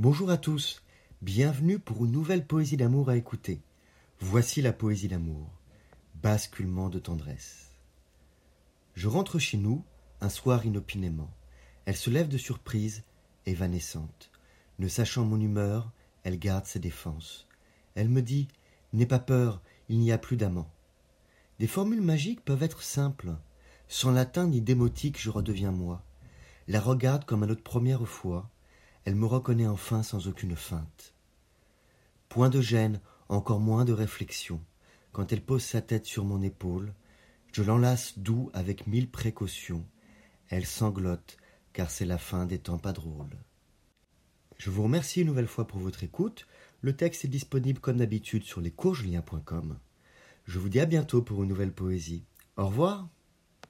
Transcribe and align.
Bonjour 0.00 0.30
à 0.30 0.36
tous, 0.36 0.80
bienvenue 1.22 1.80
pour 1.80 2.04
une 2.04 2.12
nouvelle 2.12 2.46
poésie 2.46 2.76
d'amour 2.76 3.10
à 3.10 3.16
écouter. 3.16 3.60
Voici 4.20 4.62
la 4.62 4.72
poésie 4.72 5.08
d'amour, 5.08 5.50
basculement 6.22 6.88
de 6.88 7.00
tendresse. 7.00 7.72
Je 8.94 9.08
rentre 9.08 9.40
chez 9.40 9.56
nous, 9.56 9.82
un 10.20 10.28
soir 10.28 10.64
inopinément. 10.64 11.32
Elle 11.84 11.96
se 11.96 12.10
lève 12.10 12.28
de 12.28 12.38
surprise, 12.38 13.02
évanescente. 13.44 14.30
Ne 14.78 14.86
sachant 14.86 15.24
mon 15.24 15.40
humeur, 15.40 15.90
elle 16.22 16.38
garde 16.38 16.66
ses 16.66 16.78
défenses. 16.78 17.48
Elle 17.96 18.08
me 18.08 18.22
dit 18.22 18.46
N'aie 18.92 19.04
pas 19.04 19.18
peur, 19.18 19.60
il 19.88 19.98
n'y 19.98 20.12
a 20.12 20.18
plus 20.18 20.36
d'amant. 20.36 20.70
Des 21.58 21.66
formules 21.66 22.02
magiques 22.02 22.44
peuvent 22.44 22.62
être 22.62 22.84
simples. 22.84 23.34
Sans 23.88 24.12
latin 24.12 24.46
ni 24.46 24.60
démotique, 24.60 25.20
je 25.20 25.30
redeviens 25.30 25.72
moi. 25.72 26.04
La 26.68 26.78
regarde 26.80 27.24
comme 27.24 27.42
à 27.42 27.46
notre 27.46 27.64
première 27.64 28.06
fois 28.06 28.48
elle 29.08 29.14
me 29.14 29.24
reconnaît 29.24 29.66
enfin 29.66 30.02
sans 30.02 30.28
aucune 30.28 30.54
feinte. 30.54 31.14
Point 32.28 32.50
de 32.50 32.60
gêne, 32.60 33.00
encore 33.30 33.58
moins 33.58 33.86
de 33.86 33.94
réflexion. 33.94 34.60
Quand 35.12 35.32
elle 35.32 35.40
pose 35.40 35.64
sa 35.64 35.80
tête 35.80 36.04
sur 36.04 36.26
mon 36.26 36.42
épaule, 36.42 36.92
je 37.54 37.62
l'enlace 37.62 38.18
doux 38.18 38.50
avec 38.52 38.86
mille 38.86 39.10
précautions. 39.10 39.86
Elle 40.50 40.66
sanglote, 40.66 41.38
car 41.72 41.90
c'est 41.90 42.04
la 42.04 42.18
fin 42.18 42.44
des 42.44 42.58
temps 42.58 42.76
pas 42.76 42.92
drôles. 42.92 43.38
Je 44.58 44.68
vous 44.68 44.82
remercie 44.82 45.22
une 45.22 45.28
nouvelle 45.28 45.46
fois 45.46 45.66
pour 45.66 45.80
votre 45.80 46.04
écoute. 46.04 46.46
Le 46.82 46.94
texte 46.94 47.24
est 47.24 47.28
disponible 47.28 47.80
comme 47.80 47.96
d'habitude 47.96 48.44
sur 48.44 48.60
lescoursjulien.com. 48.60 49.78
Je 50.44 50.58
vous 50.58 50.68
dis 50.68 50.80
à 50.80 50.86
bientôt 50.86 51.22
pour 51.22 51.42
une 51.42 51.48
nouvelle 51.48 51.72
poésie. 51.72 52.26
Au 52.58 52.66
revoir. 52.66 53.08